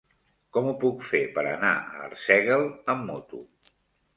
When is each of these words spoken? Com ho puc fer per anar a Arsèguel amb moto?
Com 0.55 0.69
ho 0.69 0.71
puc 0.83 1.03
fer 1.09 1.21
per 1.35 1.43
anar 1.51 1.73
a 1.75 2.01
Arsèguel 2.07 2.67
amb 2.95 3.07
moto? 3.13 3.45